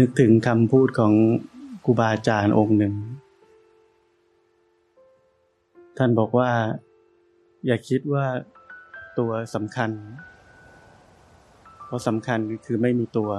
[0.00, 1.12] นึกถึงคำพูดของ
[1.84, 2.94] ครูบาอาจารย์องค์หนึ่ง
[5.98, 6.50] ท่านบอกว่า
[7.66, 8.26] อย่าคิดว่า
[9.18, 9.90] ตัวสำคัญ
[11.86, 13.30] เพราะสำคัญคือไม่มีตัว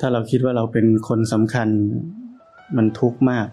[0.00, 1.68] ถ้าเราคิดว่าเราเป็นคนสำคัญ
[2.76, 3.48] มันทุกข์มาก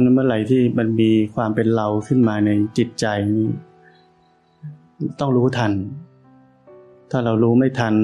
[0.00, 3.46] ะนั้นเมื่อไหร่ที่มันมีความเป็นเราขึ้นมาในจิตใจนี้
[5.20, 5.72] ต้องรู้ทัน
[7.10, 7.94] ถ้าเรารู้ไม่ทัน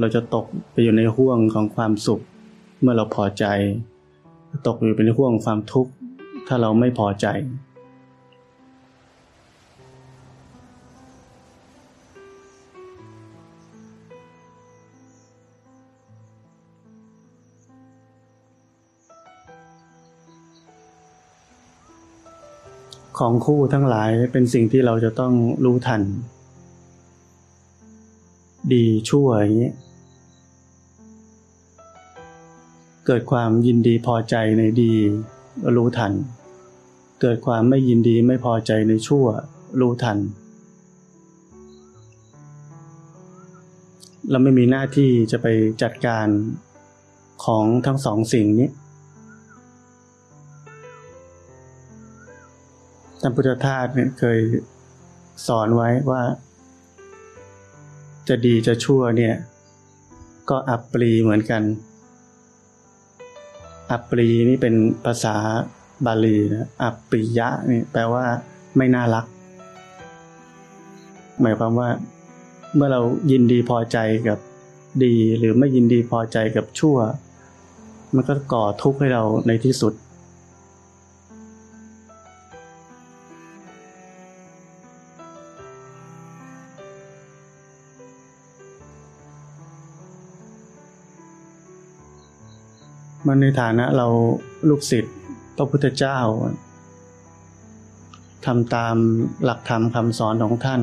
[0.00, 2.20] เราจะตกไปอยู่ในห่วงของความสุข
[2.80, 3.44] เมื่อเราพอใจ
[4.66, 5.92] ตกอยู่เป็นห่วงความทุกข์
[6.46, 7.26] ถ้าเราไม่พอใจ
[23.20, 25.32] ของคู่ทั้งหลายเป็นสิ่งที่เราจะต้อง
[25.64, 26.02] รู้ทัน
[28.72, 29.72] ดีชั่วอย่างนี้
[33.06, 34.92] เกิดความยินดีพอใจในดี
[35.76, 36.12] รู้ทัน
[37.20, 39.26] เกิดความไม่ยินดีไม่พอใจในชั่ว
[39.80, 40.18] รู้ทัน
[44.30, 45.46] เราไม่มีหน้าที่จะไป
[45.82, 46.26] จัดการ
[47.44, 48.68] ของทั้งสองสิ่งนี้
[53.20, 54.38] ท่านพุทธทาสเนี่ยเคย
[55.46, 56.22] สอนไว้ว่า
[58.28, 59.34] จะดีจะชั่วเนี่ย
[60.50, 61.62] ก็อัปปรีเหมือนกัน
[63.90, 65.36] อัปปรีนี่เป็นภาษา
[66.06, 68.24] บาลีนะอัปปริยะนี่แปลว่า
[68.76, 69.24] ไม่น่ารัก
[71.40, 71.88] หมายความว่า
[72.74, 73.98] เมื่อเรายินดีพอใจ
[74.28, 74.38] กับ
[75.04, 76.96] ดีหรือไม่ยินดีพอใจกับชั่ว
[78.14, 79.92] มันก็ก่อทุกข์ให้เราในที่สุด
[93.32, 94.06] มันในฐานะเรา
[94.68, 95.14] ลูกศิษย์
[95.56, 96.18] พระพุทธเจ้า
[98.46, 98.96] ทำตาม
[99.44, 100.82] หลักธรรมคำสอนของท่าน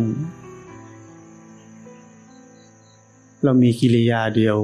[3.43, 4.57] เรามีกิริยาเดียว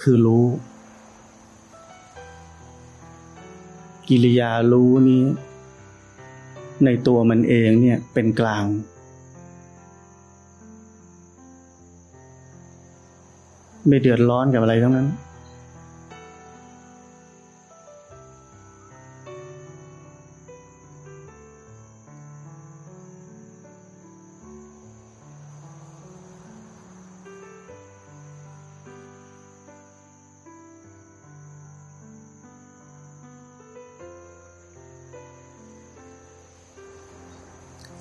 [0.00, 0.46] คือรู้
[4.08, 5.22] กิริยารู้นี้
[6.84, 8.64] ในตัวมันเองเนี่ยเป็นกลาง
[13.86, 15.08] ไม่เดือดร้อนกับอะไรทั้งนั้น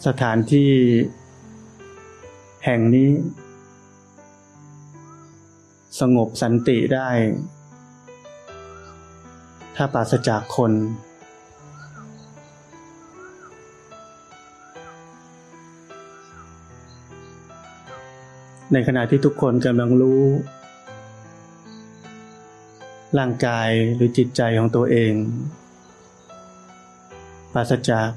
[0.05, 0.71] สถานที่
[2.65, 3.09] แห่งนี้
[5.99, 7.09] สงบสันติได้
[9.75, 10.71] ถ้าปราศจากคน
[18.73, 20.23] ในขณะที่ทุกคนกำลังรู้
[23.19, 25.13] ร่างกายหรือจิตใจของตัวเอง
[27.53, 28.09] ปราศจาก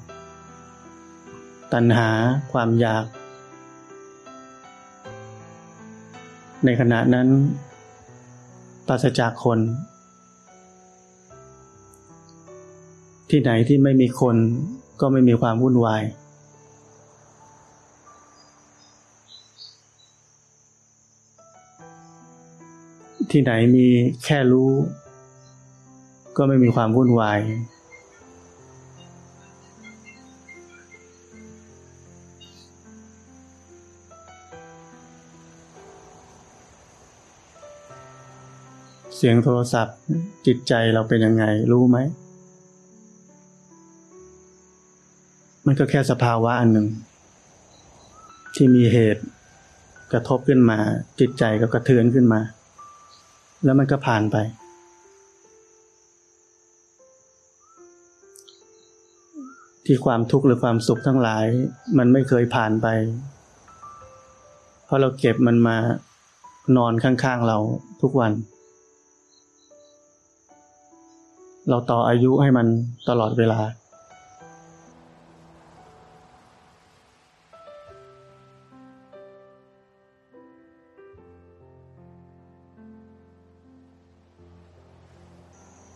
[1.73, 2.09] ตัณหา
[2.53, 3.05] ความอยาก
[6.65, 7.29] ในขณะนั้น
[8.87, 9.59] ปราศจากคน
[13.31, 14.37] ที่ไหนที่ไม่มีคน
[15.01, 16.03] ก็ไม่มีความวุ่นวาย
[23.31, 23.87] ที่ไหนมี
[24.25, 24.71] แค่รู้
[26.37, 27.41] ก็ไม่มีความวุ่นวาย
[39.23, 39.99] เสียงโทรศัพท์
[40.47, 41.99] จิตใจเราเป็นยังไง รู้ไหม
[45.67, 46.87] มันก็แค่สภาวะอันหนึ่ง
[48.55, 49.23] ที่มีเหตุ
[50.13, 50.79] กระทบขึ้นมา
[51.21, 52.41] จิตใจก็กระเทือนขึ้นมา
[53.65, 54.37] แล้วมันก็ผ่านไป
[59.87, 61.45] ที่ความทุกข์หรือความสุขทั้งหลาย
[61.99, 62.87] มันไม่เคยผ่านไป
[64.85, 65.77] เพราะเราเก็บมันมา
[66.77, 67.59] นอนข้างๆเรา
[68.03, 68.35] ทุกวัน
[71.69, 72.67] เราต่ออายุให้มัน
[73.09, 73.61] ตลอดเวลา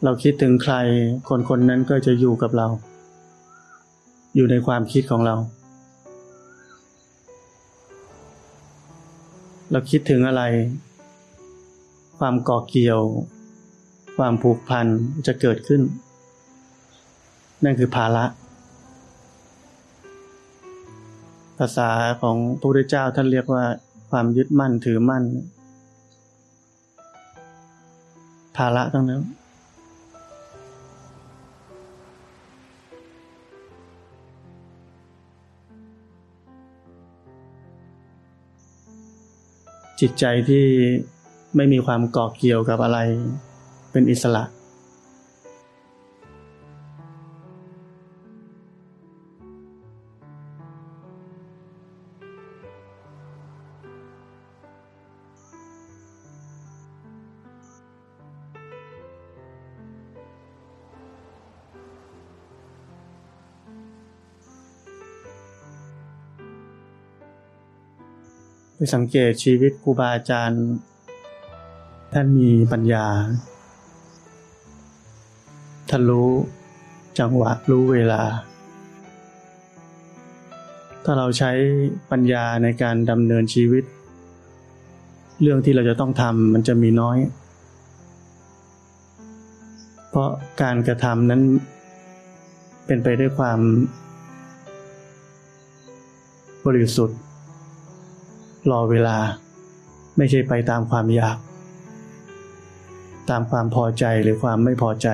[0.05, 0.75] เราคิดถึงใคร
[1.29, 2.67] คนคนนั้นก็จะอยู่กับเรา
[4.35, 5.37] อยู่ในความคิดของเรา
[9.71, 10.43] เราคิดถึงอะไร
[12.19, 13.01] ความก่อเกี่ยว
[14.17, 14.87] ความผูกพัน
[15.27, 15.83] จะเกิดขึ้น
[17.65, 18.25] นั่นคือภาระ
[21.59, 21.91] ภาษา
[22.23, 23.65] ของพระพุทธเจ้าท่านเรียกว่า
[24.11, 25.25] ความยึดมั่นถือมั่น
[28.57, 29.23] ภาระทั้งนั้น
[40.01, 40.67] จิตใจที่
[41.57, 42.99] ไม่มีความเกาะเกี่ยวกับอะไร
[43.97, 44.45] เป็นอิสระ
[68.77, 70.65] ไปสังเกตชีวิตครูบาอาจารย์
[72.13, 73.07] ท่านมีปัญญา
[75.97, 76.31] ท่ารู้
[77.19, 78.23] จังหวะรู้เวลา
[81.05, 81.51] ถ้าเราใช้
[82.11, 83.85] ปัญญาในการดำเนินชีวิต
[85.43, 87.19] เรื่องที่เราจะต้องทำมันจะมีน้อย
[90.09, 90.31] เพราะ
[90.63, 91.43] การกระทำนั้น
[92.87, 93.59] เป็นไปด้วยความ
[96.67, 97.19] บริสุทธิ์
[98.71, 99.17] รอเวลา
[100.17, 101.39] ไม่ใช่ไปตามความอยาก
[103.31, 105.09] ตามความพอใจหรือความไม่พอใจ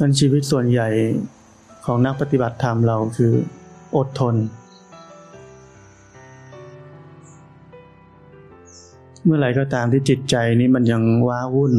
[0.00, 0.88] นันชีวิตส่วนใหญ่
[1.84, 3.32] ของนักปฏิบัติธรรมเราคือ
[3.96, 4.34] อดทน
[9.24, 11.74] เมื่อไหร่ก็ตามที่จิตใจนี้มันยังว้าวุ่น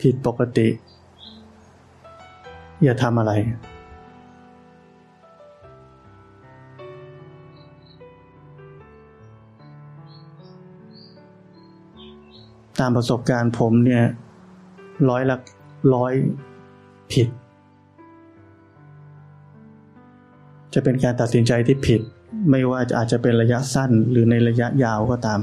[0.00, 0.68] ผิดปกติ
[2.82, 3.32] อย่าทำอะไร
[12.80, 14.04] ตามประสบการณ์ผมเนี่ย
[15.08, 15.36] ร้อยละ
[15.94, 16.12] ร้อย
[17.12, 17.28] ผิด
[20.78, 22.00] จะเป็นการตัดสินใจที่ผิด
[22.50, 25.40] ไม่ว่าอาจจะเป็นระยะสั้นหรือในระยะยาวก็ตาม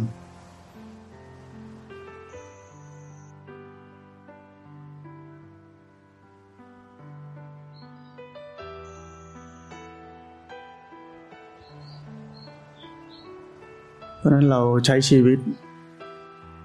[14.18, 15.39] เพราะนั้นเราใช้ชีวิต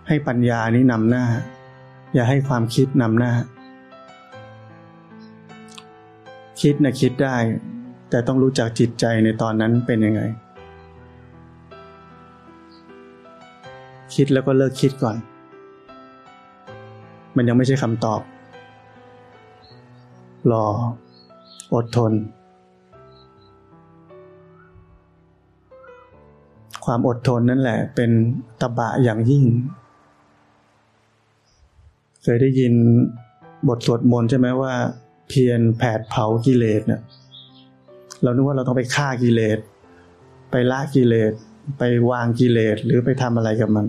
[0.08, 1.24] ให้ปัญญานี้นำหน้า
[2.14, 3.32] อย่าให้ความคิดนำหน้า
[6.60, 7.36] คิดนะคิดได้
[8.10, 10.22] แต่ต้องรู้จักจิตใจในตอนนั้นเป็นยังไง
[14.14, 15.16] คิดแล้วก็เลิกคิดก่อน
[17.36, 18.20] มันยังไม่ใช่คำตอบ
[20.52, 20.66] รอ
[21.74, 22.12] อดทน
[26.84, 28.10] ความอดทนนั่นแหละ เป็น
[28.60, 29.44] ตบะอย่างยิ่ง
[32.22, 32.74] เคยได้ยิน
[33.68, 34.72] บทสวดมนต์ใช่ไหมว่า
[35.28, 37.00] เพียรแผดเผากิเลสเนี่ย
[38.22, 39.58] เรานึกว่าเราต้องไปฆ่ากิเลส
[40.50, 41.32] ไปละกิเลส
[41.78, 43.86] ไปวางกิเลส หรือไปทำอะไรกับมัน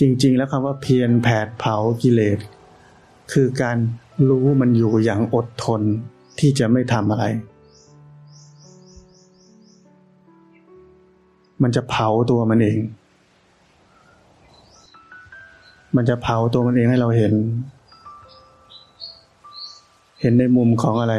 [0.00, 2.38] จริง ๆ แล้วคำว่าเพียรแผดเผากิเลส
[3.32, 3.76] คือการ
[4.28, 5.82] รู้มันอยู่อย่างอดทน
[6.38, 7.24] ที่จะไม่ทำอะไร
[11.62, 12.78] มันจะเผาตัวมันเอง
[15.96, 17.34] มันจะเผาตัวมันเองให้เราเห็น
[20.20, 21.14] เห็นในมุมของอะไร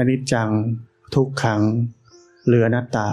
[0.00, 0.50] อนิจจัง
[1.14, 1.60] ทุกขัง
[2.44, 3.08] เหลือนัตตา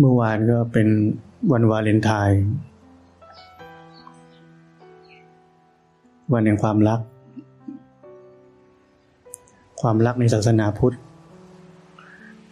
[0.00, 0.88] เมื่อวานก็เป็น
[1.52, 2.40] วันวาเลนไทน์
[6.32, 7.00] วันแห่งความรัก
[9.80, 10.96] ความรักในศาสนาพุทธ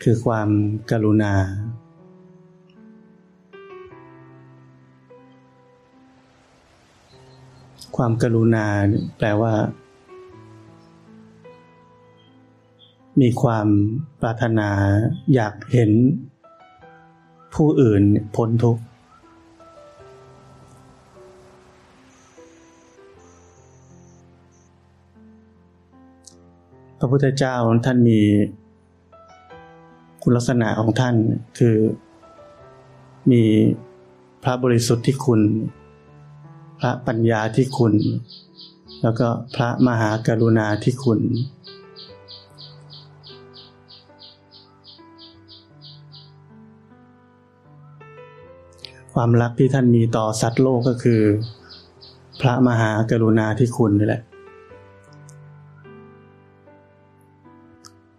[0.02, 0.48] คือความ
[0.90, 1.32] กรุณา
[7.96, 8.66] ความกรุณา
[9.18, 9.52] แปลว่า
[13.20, 13.66] มีความ
[14.20, 14.70] ปรารถนา
[15.34, 15.90] อยากเห็น
[17.56, 18.02] ผู้อื่น
[18.36, 18.82] พ้นทุกข์
[26.98, 27.54] พระพุทธเจ้า
[27.86, 28.20] ท่านมี
[30.22, 31.14] คุณลักษณะของท่าน
[31.58, 31.76] คือ
[33.30, 33.42] มี
[34.42, 35.40] พระบริสุทธิ์ที่คุณ
[36.80, 37.94] พระปัญญาที่คุณ
[39.02, 41.20] แล้วก็พระมหากรุณาที่คุณ
[49.20, 51.20] ความรักที่ท่านมีต่อสัตว์โลกก็คือ
[52.40, 54.22] พระมหากรุณาที่คุณนี่แหละ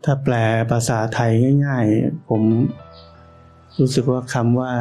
[0.03, 0.35] ถ้าแปล
[0.71, 1.31] ภาษาไทย
[1.65, 2.41] ง่าย ๆ ผม
[3.79, 4.73] รู้สึกว่าคำว่า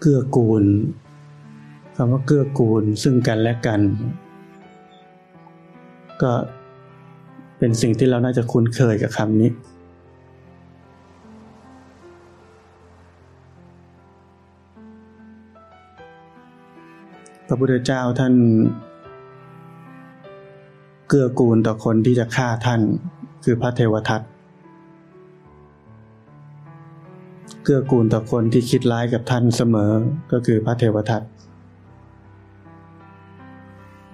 [0.00, 0.64] เกื้อกูล
[1.96, 3.80] คำว่าเกื้อกูลซึ่งกันและกัน
[6.22, 6.32] ก็
[7.58, 9.50] เป็นสิ่งที่เราน่าจะคุ้นเคยกับคำนี้
[17.50, 18.34] พระพุทธเจ้าท่าน
[21.08, 22.80] เกื้อกูลต่อคนที่จะฆ่าท่าน
[23.44, 24.20] คือพระเทวทัต
[27.64, 29.92] เกื้อกูลต่อคนที่คิดร้ายกับท่านเสมอ
[30.32, 31.22] ก็คือพระเทวทัต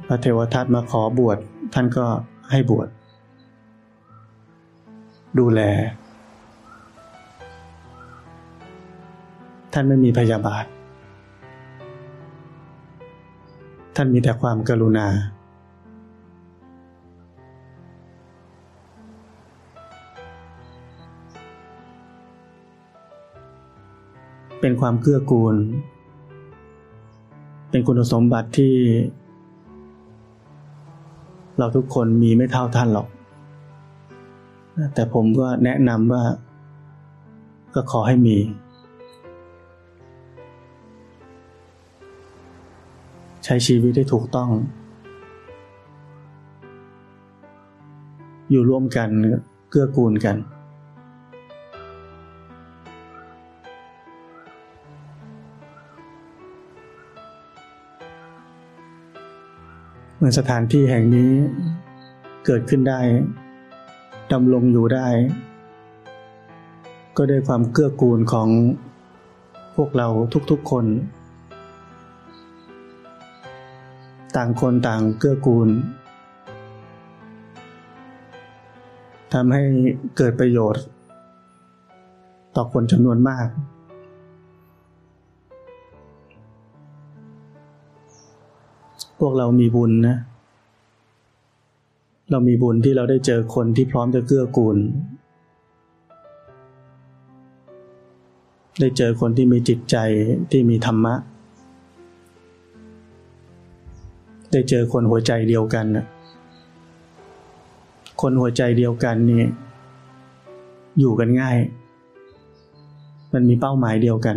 [0.08, 1.38] พระเทวทัตมาขอบวช
[1.74, 2.06] ท่านก็
[2.50, 2.88] ให้บวช
[5.38, 5.60] ดูแล
[9.72, 10.64] ท่านไม่มีพยาบาท
[13.96, 15.06] ท่านมีแต่ความกรุณา
[24.60, 25.56] เป็นความเกื้อกูล
[27.70, 28.74] เป็นคุณสมบัติที่
[31.58, 33.08] เราทุกคนมีไม่เท่าท่านหรอก
[34.94, 36.22] แต่ผมก็แนะนำว่า
[37.74, 38.36] ก็ขอให้มี
[43.44, 44.50] ใช้ชีวิตได้ถูกต้อง
[48.50, 49.08] อยู่ร่วมกัน
[49.70, 50.36] เกื้อกูลกัน
[60.16, 61.32] เมื่อสถานที่แห่งนี้
[62.46, 63.00] เกิดขึ้นได้
[64.32, 65.08] ดำรงอยู่ได้
[67.16, 68.48] ก็ด้วยความเกื้อกูลของ
[69.76, 70.08] พวกเรา
[70.50, 70.86] ทุกๆคน
[74.36, 75.68] ต่างคนต่างเกื้อกูล
[79.32, 79.62] ทำให้
[80.16, 80.84] เกิดประโยชน์
[82.56, 83.46] ต่อคนจำนวนมาก
[89.18, 90.16] พวกเรามีบุญนะ
[92.30, 94.76] เรามีบุญที่เราได้เจอคนที่พร้อมจะเกื้อกูล
[98.80, 99.96] ได้เจอคนที่มีจิตใจ
[100.50, 101.14] ที่มีธรรมะ
[104.54, 106.04] ได้เจอคนหัวใจเดียวกันนะ
[108.20, 109.42] คนหัวใจเดียวกันนี่
[110.98, 111.56] อยู่กันง่าย
[113.32, 114.36] มันมีเป้าหมายเดียวกัน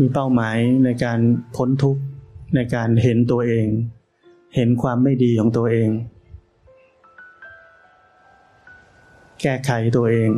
[0.00, 1.18] มีเป้าหมายในการ
[1.56, 2.02] พ้นทุกข์
[2.54, 3.66] ในการเห็นตัวเอง
[4.56, 5.88] เห็นความไม่ดีของตัวเอง
[9.42, 10.30] แก้ไขตัวเอง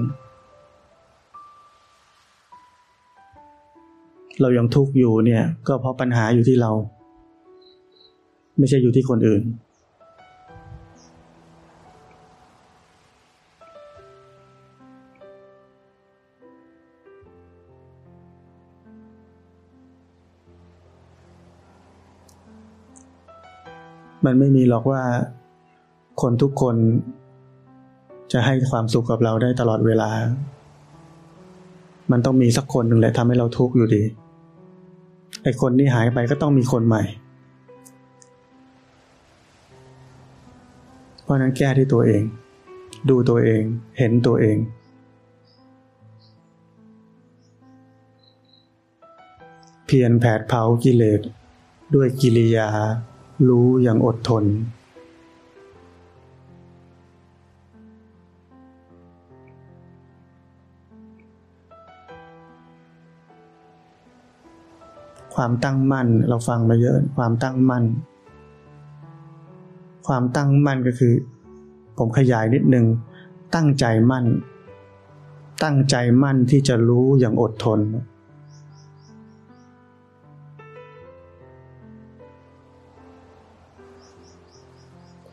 [4.40, 6.70] เรายังทุกข์อยู่เนี่ย ก็เพราะปัญหาอยู่ที่เรา
[8.58, 9.42] ไม่ใช่อยู่ที่คนอื่น
[24.24, 25.02] มันไม่มีหรอกว่า
[26.20, 26.76] คนทุกคน
[28.32, 30.10] จะให้ความสุขกับเราได้ตลอดเวลา
[32.10, 34.02] มันต้องมีสักคนหนึ่งแหละทำให้เราทุกข์อยู่ดี
[35.42, 37.02] ไอ้คนที่หายไปก็ต้องมีคนใหม่
[41.22, 42.22] เพราะนั้นแก้ที่ตัวเอง
[43.10, 43.62] ดูตัวเอง
[43.98, 44.56] เห็นตัวเอง
[49.86, 51.20] เพียรแผดเผากิเลส
[51.94, 52.68] ด้วยกิริยา
[53.48, 54.44] รู้อย่างอดทน
[65.42, 67.84] ความตั้งมั่น เราฟังมาเยอะความตั้งมั่น
[70.06, 71.14] ความตั้งมั่นก็คือ
[71.98, 72.86] ผมขยายนิดนึง
[73.54, 74.24] ตั้งใจมั่น
[75.62, 77.80] ตั้งใจมั่นที่จะรู้อย่างอดทน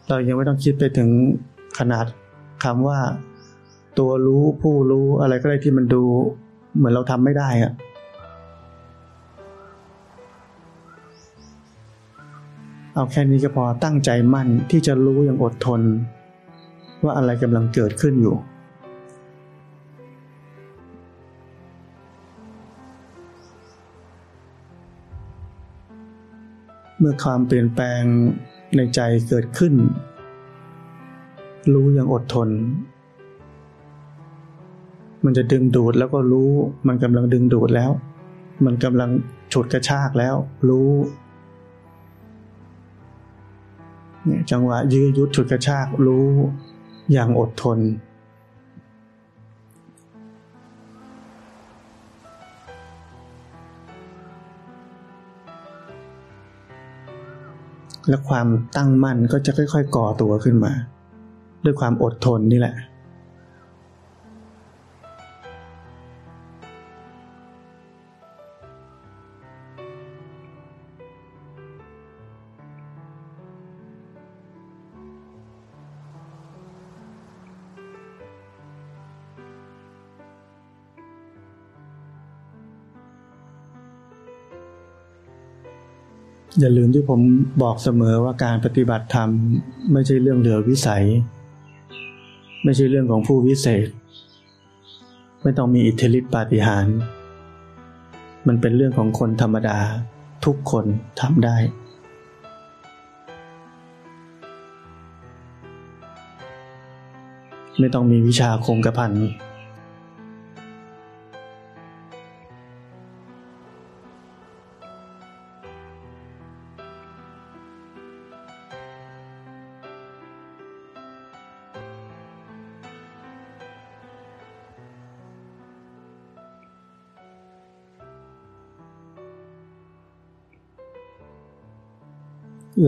[0.08, 1.10] เรายังไม่ต้องคิดไปถึง
[1.80, 2.06] ขนาด
[2.64, 3.00] คำว่า
[4.00, 6.04] ตัวรู้ผู้รู้อะไรก็ได้ที่มันดู
[6.76, 7.74] เหมือนเราทำไม่ได้อะ
[12.98, 15.82] เอาแค่นี้ก็พอตั้งใจมั่นที่จะรู้อย่างอดทน
[17.04, 18.36] ว่าอะไรกำลังเกิดขึ้นอยู่
[27.00, 28.02] เมื่อความเปลี่ยนแปลง
[28.76, 29.00] ในใจ
[29.30, 29.74] เกิดขึ้น
[31.74, 32.50] รู้อย่างอดทน
[35.26, 36.52] มันจะดึงดูดแล้วก็รู้
[36.88, 37.92] มันกำลังดึงดูดแล้ว
[38.66, 39.10] มันกำลัง
[39.54, 40.36] ฉุดกระชากแล้ว
[40.70, 40.90] รู้
[44.28, 46.28] เนี่ยจังหวะยื้อยุดฉุดกระชากรู้
[47.12, 47.80] อย่างอดทน
[58.10, 60.74] และความตั้งมั่นก็จะค่อย ๆ ก่อตัวขึ้นมา
[61.66, 62.76] ด้วยความอดทนนี่แหละ
[86.60, 87.22] อย่าลืมที่ผม
[87.64, 89.30] บอกเสมอว่าการปฏิบัติธรรม
[89.92, 91.06] ไม่ใช่เรื่องเหลือวิสัย
[92.64, 93.88] ไม่ใช่เรื่องของผู้วิเศษ
[95.44, 96.96] ไม่ต้องมีอิทธิฤทธิปาฏิหาริย์
[98.48, 99.80] มันเป็นเรื่องของคนธรรมดา
[100.46, 100.86] ทุกคน
[101.22, 101.58] ทำได้
[107.80, 109.12] ไม่ต้องมีวิชาคงกระพัน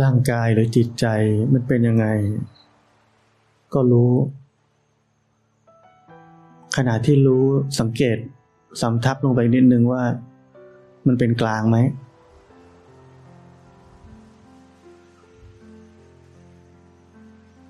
[0.01, 1.05] ร่างกายหรือจิตใจ
[1.53, 2.05] มันเป็นยังไง
[3.73, 4.13] ก็รู้
[6.77, 7.43] ขณะที่รู้
[7.79, 8.17] สังเกต
[8.81, 10.03] สำทับลงไปนิดนึงว่า
[11.07, 11.77] มันเป็นกลางไหม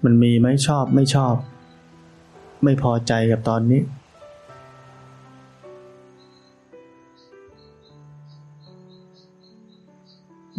[0.05, 1.35] มันมีไหมชอบไม่ชอบ
[2.63, 3.81] ไม่พอใจกับตอนนี้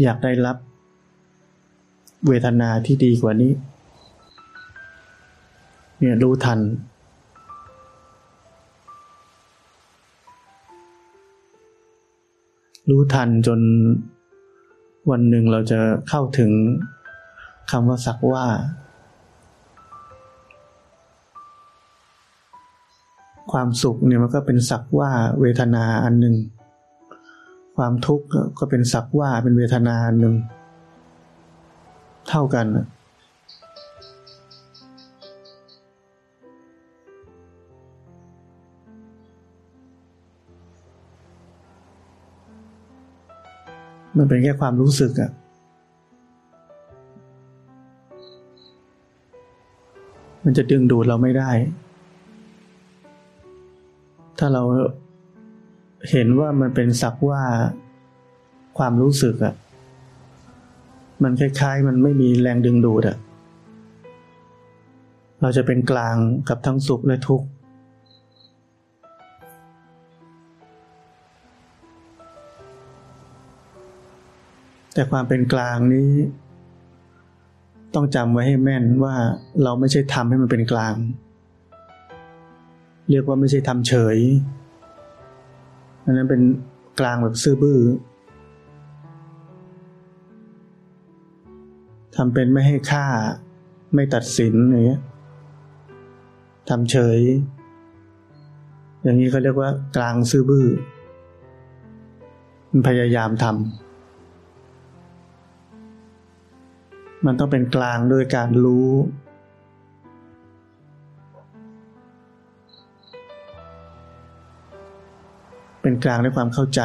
[0.03, 0.57] อยากได้รับ
[2.27, 3.53] เวทนาที่ดีกว่านี้
[5.99, 6.61] เนี่ยรู้ทัน
[12.91, 13.61] รู้ทันจน
[15.11, 16.51] วันหนึ่งเราจะเข้าถึง
[17.71, 18.47] คำว่าสักว่า
[23.53, 26.37] ความสุขเนี่ยมันก็เป็นสักว่าเวทนาอันหนึ่ง
[27.77, 28.27] ความทุกข์
[28.59, 30.35] ก็เป็นสักว่าเป็นเวทนาอันหนึ่ง
[32.31, 32.67] เท่ากัน
[44.17, 45.31] มันเป็นแค่ความรู้สึกอะ
[50.45, 51.51] มันจะดึงดูดเราไม่ได้
[54.39, 54.63] ถ้าเรา
[56.11, 57.43] เห็นว่ามันเป็นสักว่า
[58.79, 59.55] ความรู้สึกอะ
[61.23, 63.17] มันคล้ายๆ มันไม่มีแรงดึงดูดอะ
[65.43, 66.17] เราจะเป็นกลาง
[66.49, 67.47] กับทั้งสุขและทุกข์
[74.95, 76.11] แต่ความเป็นกลางนี้
[77.95, 79.15] ต้องจำไว้ให้แม่นว่า
[79.63, 80.95] เราไม่ใช่ทำให้มันเป็นกลาง
[83.11, 84.19] เรียกว่าไม่ใช่ทำเฉย
[86.05, 86.43] อันนั้นเป็น
[87.01, 87.79] กลางแบบซื่อบื้อ
[92.23, 93.07] ทำเป็นไม่ให้ค่า
[93.95, 95.01] ไม่ตัดสินอย่างเงี้ย
[96.69, 97.21] ทำเฉย
[99.03, 100.67] อย่างนี้เขาเรียกว่ากลางซื่อบื้อ
[102.71, 103.55] มันพยายามทำ
[107.27, 108.91] มันต้องเป็นกลางด้วยการรู้
[115.83, 116.81] เป็นกลางด้วยความเข้าใจ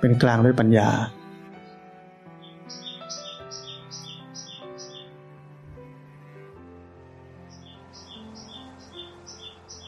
[0.00, 0.90] เป็นกลางด้วยปัญญา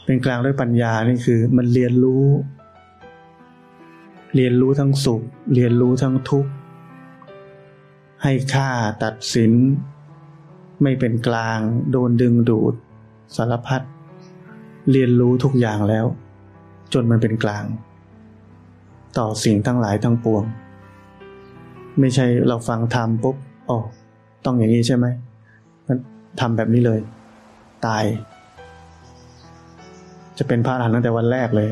[0.06, 2.24] เป็นกลางด้วยปัญญานี่คือมันเรียนรู้
[4.34, 5.22] เรียนรู้ทั้งสุข
[5.54, 6.50] เรียนรู้ทั้งทุกข์
[8.22, 8.70] ให้ค่า
[9.02, 9.52] ตัดสิน
[10.82, 11.58] ไม่เป็นกลาง
[11.90, 12.74] โดนดึงดูด
[13.36, 13.82] สารพัด
[14.90, 16.06] เรียนรู้ทุกอย่างแล้ว
[16.92, 17.64] จนมันเป็นกลาง
[19.18, 20.44] ต่อสิ่งทั้งหลายทั้งปวง
[22.00, 23.36] ไม่ใช่เราฟังธรรมปุ๊บ
[23.68, 23.78] อ๋อ
[24.44, 25.06] ต้องอย่างนี้ใช่ไหม
[25.86, 25.98] งั้น
[26.40, 27.00] ทำแบบนี้เลย
[27.86, 28.04] ตาย
[30.38, 31.70] จะเป็นพระอรหันต์ตั้งแต่วันแรกเลย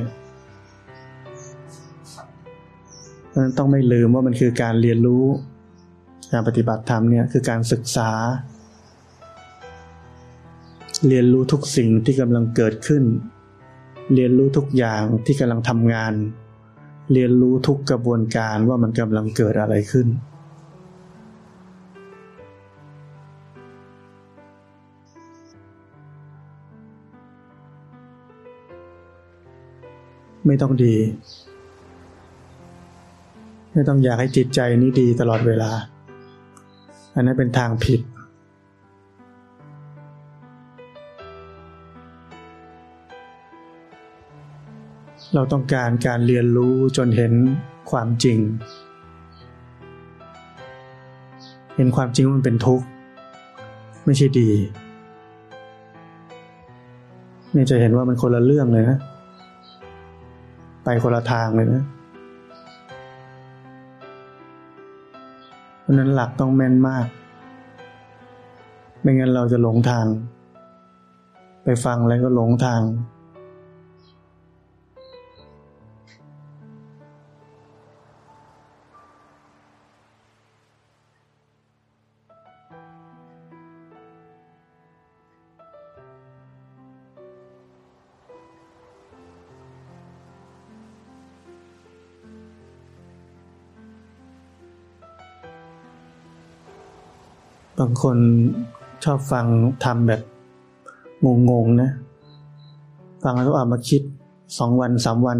[3.28, 5.24] เพราะฉะนั้นต้องไม่ลืมว่ามันคือการเรียนรู้
[6.32, 8.10] การปฏิบัติธรรมเนี่ยคือการศึกษา
[11.08, 13.04] เรียนรู้ทุกสิ่งที่กำลังเกิดขึ้น
[14.14, 16.14] เรียนรู้ทุกอย่างที่กำลังทำงาน
[17.12, 20.06] เรียนรู้ทุกกระบวนการว่ามันกำลังเกิดอะไรขึ้น
[30.46, 30.94] ไม่ต้องดี
[33.72, 35.70] ไม่ต้องอยากให้จิตใจนี้ดีตลอดเวลา
[37.14, 38.00] อันนั้นเป็นทางผิด
[45.34, 47.32] เราต้องการการเรียนรู้จนเห็น
[47.90, 48.38] ความจริง
[51.76, 52.86] เห็นความจริงว่ามันเป็นทุกข์
[54.04, 54.50] ไม่ใช่ดี
[57.54, 58.98] นี่จะเห็นว่ามันคนละเรื่องเลยนะ
[60.84, 61.84] ไปคนละทางเลยนะ
[65.80, 67.06] เพราะนั้นหลักต้องแม่นมาก
[69.00, 70.06] ไม่งั้นเราจะหลงทาง
[71.64, 72.80] ไปฟังแล้วก็หลงทาง
[97.78, 98.16] บางคน
[99.04, 99.46] ชอบฟัง
[99.84, 100.20] ทำแบบ
[101.50, 101.90] งงๆนะ
[103.22, 104.02] ฟังแล้วก็เอามาคิด
[104.58, 105.38] สองวันสามวัน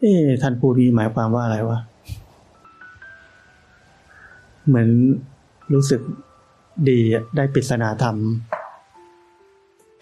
[0.00, 1.78] เอ๊ะท่านพูดนี้หมายความว่าอะไรวะ
[4.66, 4.88] เหมือน
[5.72, 6.00] รู้สึก
[6.88, 6.98] ดี
[7.36, 8.16] ได้ปริศนาธรรม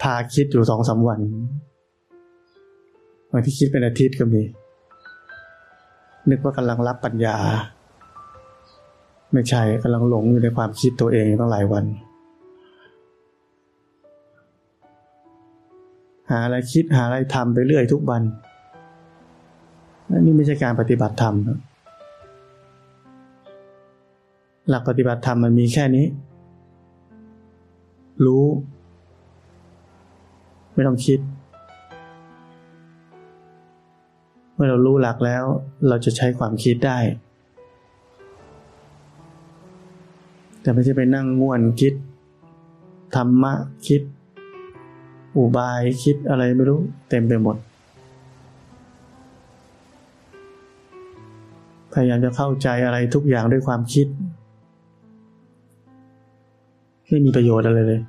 [0.03, 1.21] พาคิดอยู่สองสามวัน
[3.31, 4.43] บางที่คิดเป็นอาทิตย์ก็มี
[6.31, 7.37] นึกว่ากำลังรับปัญญา
[9.33, 11.85] ไม่ใช่กำลังหลงอยู่ในความคิดตัวเองตั้งหลายวัน
[16.31, 18.23] หาอะไรคิดหาอะไรทำไปเรื่อยทุกวัน
[20.19, 21.35] นนี้ไม่ใช่การปฏิบัติธรรม
[24.69, 26.07] หลักปฏิบัติธรรมมันมีแค่นี้
[28.25, 28.45] รู้
[30.75, 31.21] ไม่ต้องคิด
[34.55, 35.45] เมื่อเรารู้หลักแล้ว
[35.89, 36.99] เราจะใช้ความคิดได้
[40.67, 41.95] แต่ไม่ใช่ไปนั่งง่วนคิด
[43.15, 43.53] ธรรมะ
[43.87, 44.03] คิด
[45.37, 47.57] อุบายคิดอะไรไม่รู้ เต็มไปหมด
[51.93, 54.07] พยายามจะเข้าใจอะไรทุกอย่างด้วยความคิด
[57.09, 58.01] ไม่มีประโยชน์อะไรเลย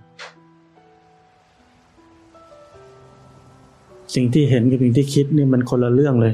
[4.15, 6.33] สิ่งที่เห็นกับสิ่งที่คิดนี่มันคนละเรื่องเลย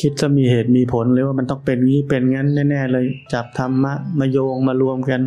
[0.00, 5.20] คิดจะมีเหตุมีผลเลยว่ามันต้องเป็นงี้เป็นงั้นแน่ ๆ เลยจับธรรมะมาโยงมารวมกัน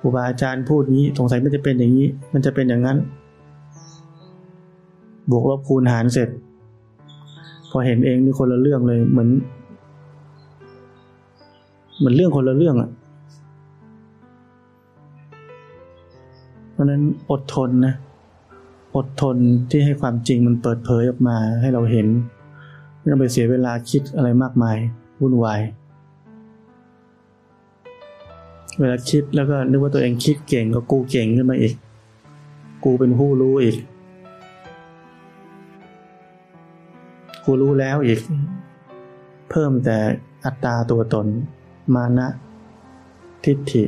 [0.00, 2.98] ครูบาอาจารย์พูดงี้สงสัยมันจะเป็นอย่างนี้ มันจะเป็นอย่างนั้น
[5.30, 6.28] บวกลบคูณหารเสร็จ
[7.70, 9.30] พอเห็นเองนี่คนละเรื่องเลยเหมือน
[11.98, 12.90] เหมือนเรื่องคนละเรื่องอะ่ะ
[16.72, 17.94] เพราะนั้นอดทนนะ
[18.96, 19.36] อดทน
[19.70, 22.06] ที่ให้ความจริงมันเปิดเผยออกมาให้เราเห็น
[23.04, 24.76] ไม่ต้องไปเสียเวลาคิดอะไรมากมาย
[25.20, 25.60] วุ่นวาย
[28.78, 31.74] เวลาคิดแล้วก็นึกว่าตัวเองคิดเก่งก็กูเก่งขึ้นมาอีก
[32.84, 33.76] กูเป็นผู้รู้อีก
[37.44, 38.20] กูรู้แล้วอีก
[39.50, 39.98] เพิ่มแต่
[40.44, 41.26] อัตตาตัวตน
[41.94, 42.28] มานะ
[43.44, 43.84] ทิฏฐิ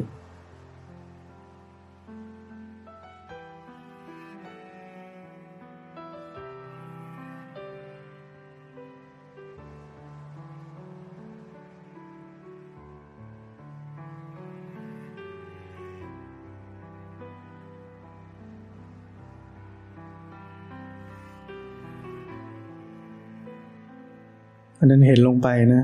[24.87, 25.83] เพราะนั้นเห็นลงไปนะ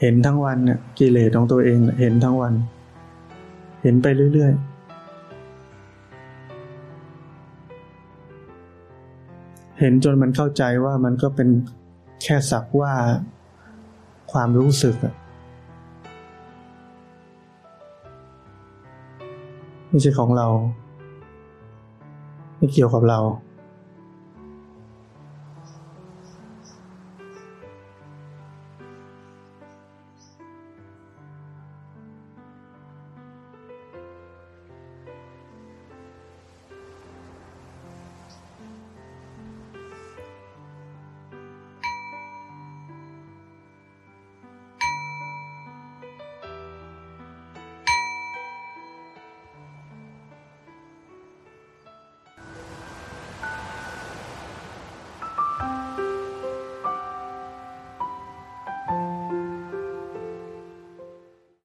[0.00, 2.54] เห็นทั้งวันเนี่ยกิเลสของตัวเองเห็นทั้งวัน
[3.82, 4.60] เห็นไปเรื่อยๆ
[9.78, 11.48] เห็นจนมันเข้าใจว่ามันก็เป็น
[12.22, 12.92] แค่สักว่า
[14.32, 15.14] ความรู้สึกอะ
[19.88, 20.46] ไม่ใช่ของเรา
[22.56, 23.18] ไม่เกี่ยวกับเรา